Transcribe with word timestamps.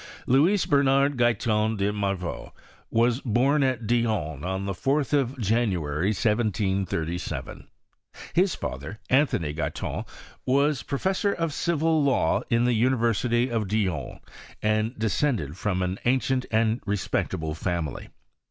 Louis 0.25 0.65
Bernard 0.65 1.15
Guyton 1.15 1.77
de 1.77 1.93
Morveau 1.93 2.53
ivas 2.91 3.21
bom 3.23 3.61
al 3.61 3.75
Dijon 3.85 4.43
on 4.43 4.65
the 4.65 4.73
4th 4.73 5.13
of 5.13 5.37
January, 5.37 6.07
1737. 6.07 7.67
Hia 8.33 8.47
father, 8.47 8.99
Anthony 9.11 9.53
Guyton, 9.53 10.03
was 10.43 10.81
professor 10.81 11.31
of 11.33 11.53
civil 11.53 12.01
law 12.03 12.41
in 12.49 12.63
tha 12.65 12.73
University 12.73 13.51
of 13.51 13.67
Dijon, 13.67 14.19
and 14.63 14.97
descended 14.97 15.55
from 15.55 15.83
an 15.83 15.99
ancient 16.05 16.47
and 16.51 16.81
respectable 16.87 17.53
family. 17.53 18.09